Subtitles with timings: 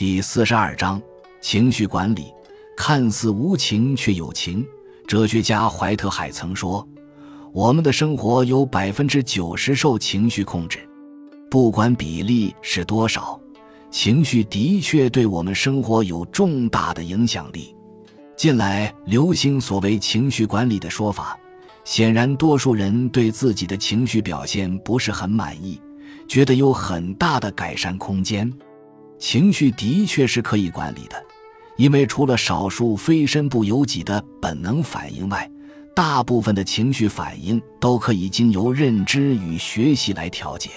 [0.00, 0.98] 第四十二章
[1.42, 2.32] 情绪管理，
[2.74, 4.66] 看似无情却有情。
[5.06, 6.88] 哲学家怀特海曾说
[7.52, 10.78] ：“我们的生活有百分之九十受情绪控制，
[11.50, 13.38] 不管比例是多少，
[13.90, 17.76] 情绪的确对我们生活有重大的影响力。”
[18.34, 21.38] 近来流行所谓情绪管理的说法，
[21.84, 25.78] 显然多数人对自己的情绪表现不是很满意，
[26.26, 28.50] 觉得有很大的改善空间。
[29.20, 31.24] 情绪的确是可以管理的，
[31.76, 35.48] 因为除了少数非身不由己的本能反应外，
[35.94, 40.70] 大部分的情绪反应都可以经由认知与学习来调节。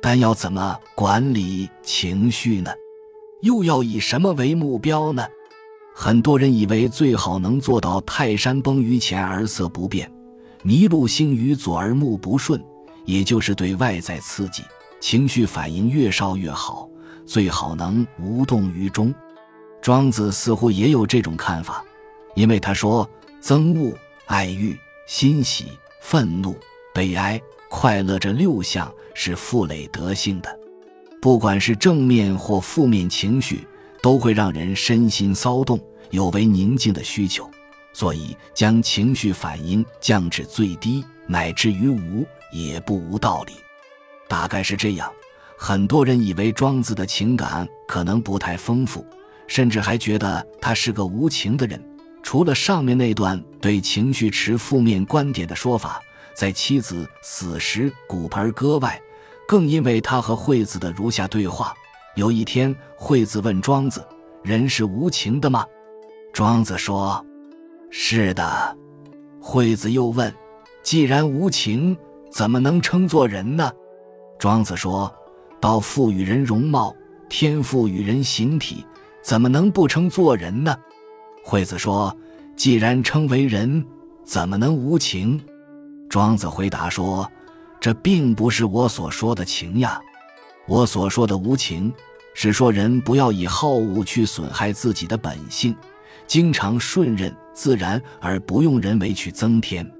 [0.00, 2.70] 但要怎么管理情绪呢？
[3.42, 5.26] 又要以什么为目标呢？
[5.94, 10.10] 很多人以为最好能做到泰山崩于前而色不变，
[10.64, 12.62] 麋鹿行于左而目不顺，
[13.04, 14.62] 也就是对外在刺激
[15.00, 16.88] 情绪反应越少越好，
[17.26, 19.14] 最好能无动于衷。
[19.80, 21.84] 庄子似乎也有这种看法，
[22.34, 23.08] 因为他说
[23.42, 26.56] ：“憎恶、爱欲、欣喜、愤怒、
[26.94, 30.58] 悲哀、快乐这六项是负累德性的，
[31.20, 33.66] 不管是正面或负面情绪。”
[34.04, 37.50] 都会让人身心骚动，有违宁静的需求，
[37.94, 42.22] 所以将情绪反应降至最低，乃至于无，
[42.52, 43.54] 也不无道理。
[44.28, 45.10] 大概是这样，
[45.56, 49.04] 很多人以为庄子的情感可能不太丰富，
[49.46, 51.82] 甚至还觉得他是个无情的人。
[52.22, 56.00] 除了上面那段对情绪持负面观点的说法，
[56.34, 59.00] 在妻子死时骨盆割外，
[59.46, 61.74] 更因为他和惠子的如下对话。
[62.16, 64.06] 有一天，惠子问庄子
[64.42, 65.66] ：“人是无情的吗？”
[66.32, 67.24] 庄子说
[67.90, 68.76] ：“是的。”
[69.38, 70.32] 惠子又问
[70.82, 71.96] ：“既然无情，
[72.32, 73.70] 怎么能称作人呢？”
[74.38, 75.14] 庄子说
[75.64, 76.94] ：“道赋予人容貌，
[77.26, 78.84] 天赋予人形体，
[79.22, 80.76] 怎么能不称作人呢？”
[81.42, 82.14] 惠子说
[82.54, 83.82] ：“既然称为人，
[84.26, 85.42] 怎么能无情？”
[86.06, 87.26] 庄子回答说
[87.80, 89.98] ：“这并不是我所说的情呀。”
[90.68, 91.90] 我所说的无情，
[92.34, 95.74] 是说人不要以好恶去损害自己的本性，
[96.26, 99.90] 经常顺任自然而不用人为去增添。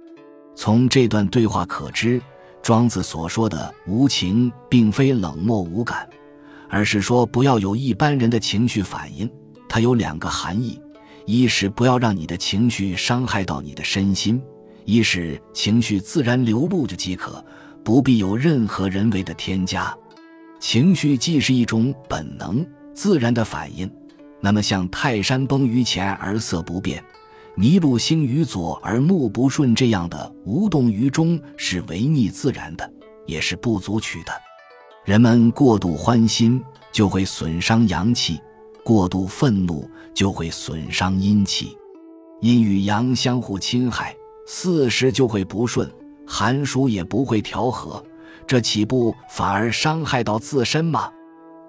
[0.55, 2.21] 从这段对话可知，
[2.65, 6.09] 庄子所说的无情，并非冷漠无感，
[6.71, 9.31] 而是说不要有一般人的情绪反应。
[9.69, 10.81] 它有两个含义：
[11.27, 14.41] 一是不要让你的情绪伤害到你的身心；
[14.87, 17.45] 一是情绪自然流露就即可，
[17.85, 19.95] 不必有任何人为的添加。
[20.59, 23.93] 情绪既是一种本能、自然的反应，
[24.41, 27.05] 那么像泰山崩于前而色不变，
[27.57, 32.93] 麋鹿行于左而目不顺这样的无动于衷是违逆自然的，
[33.27, 34.33] 也是不足取的。
[35.05, 36.61] 人们过度欢心
[36.91, 38.41] 就会损伤阳气，
[38.83, 41.77] 过度愤怒就会损伤阴气，
[42.41, 44.17] 阴与阳相互侵害，
[44.49, 45.89] 四时就会不顺，
[46.27, 48.03] 寒暑也不会调和。
[48.47, 51.09] 这岂不反而伤害到自身吗？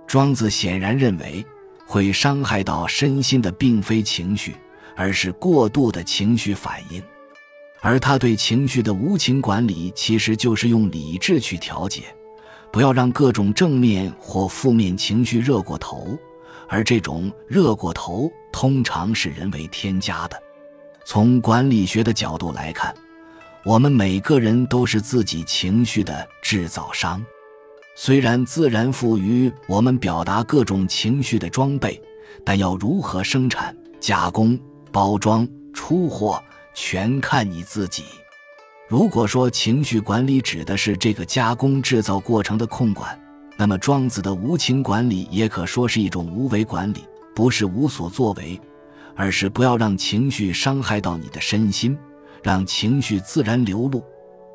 [0.08, 1.46] 庄子显然认为，
[1.86, 4.56] 会伤害到身心的并非情绪，
[4.96, 7.02] 而是过度的情绪反应。
[7.82, 12.04] 而他对情绪的无情管理，其实就是用理智去调节，
[12.72, 16.18] 不要让各种正面或负面情绪热过头。
[16.68, 20.42] 而这种热过头，通常是人为添加的。
[21.06, 22.94] 从管理学的角度来看。
[23.64, 27.26] 我们每个人都是自己情绪的制造商，
[27.96, 32.00] 虽然自然赋予我们表达各种情绪的装备，
[32.44, 34.56] 但要如何生产、加工、
[34.96, 36.42] 包装、出货，
[36.74, 38.06] 全看你自己。
[38.88, 43.22] 如果说情绪管理指的是这个加工制造过程的控管，
[43.58, 47.04] 那么庄子的无情管理也可说是一种无为管理，
[47.36, 48.58] 不是无所作为，
[49.18, 51.98] 而是不要让情绪伤害到你的身心。
[52.42, 54.02] 让情绪自然流露，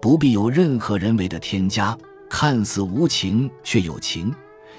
[0.00, 1.94] 不必有任何人为的添加。
[2.30, 4.34] 看似无情却有情，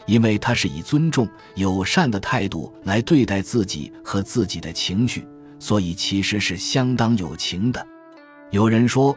[0.07, 5.23] 因为它是以尊重、友善的态度来对待自己和自己的情绪，
[5.61, 7.85] 所以其实是相当有情的。
[8.49, 9.15] 有人说，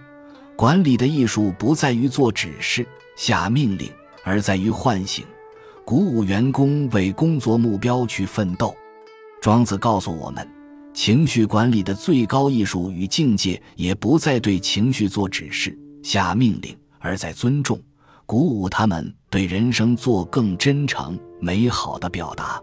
[0.55, 2.87] 管理的艺术不在于做指示、
[3.17, 3.91] 下命令，
[4.23, 5.25] 而在于唤醒、
[5.87, 8.77] 鼓舞员工为工作目标去奋斗。
[9.41, 10.47] 庄子告诉我们。
[10.93, 17.81] 情绪管理的最高艺术与境界，也不再对情绪做指示、下命令，而在尊重、
[18.27, 22.63] 鼓舞他们对人生做更真诚、美好的表达。